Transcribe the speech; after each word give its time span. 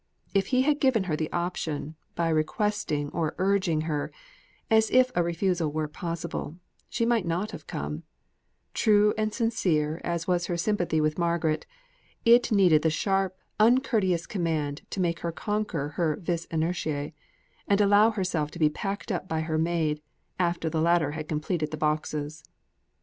If 0.33 0.47
he 0.47 0.63
had 0.63 0.79
given 0.79 1.03
her 1.03 1.15
the 1.15 1.31
option, 1.31 1.93
by 2.15 2.29
requesting 2.29 3.11
or 3.11 3.35
urging 3.37 3.81
her, 3.81 4.11
as 4.67 4.89
if 4.89 5.11
a 5.13 5.21
refusal 5.21 5.71
were 5.71 5.87
possible, 5.87 6.57
she 6.89 7.05
might 7.05 7.27
not 7.27 7.51
have 7.51 7.67
come 7.67 8.01
true 8.73 9.13
and 9.15 9.31
sincere 9.31 10.01
as 10.03 10.27
was 10.27 10.47
her 10.47 10.57
sympathy 10.57 10.99
with 10.99 11.19
Margaret. 11.19 11.67
It 12.25 12.51
needed 12.51 12.81
the 12.81 12.89
sharp 12.89 13.37
uncourteous 13.59 14.25
command 14.25 14.81
to 14.89 14.99
make 14.99 15.19
her 15.19 15.31
conquer 15.31 15.89
her 15.89 16.15
vis 16.19 16.47
inertiæ 16.47 17.13
and 17.67 17.79
allow 17.79 18.09
herself 18.09 18.49
to 18.49 18.57
be 18.57 18.71
packed 18.71 19.11
by 19.27 19.41
her 19.41 19.59
maid, 19.59 20.01
after 20.39 20.67
the 20.67 20.81
latter 20.81 21.11
had 21.11 21.27
completed 21.29 21.69
the 21.69 21.77
boxes. 21.77 22.43